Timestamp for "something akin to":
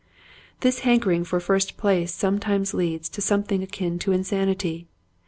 3.21-4.11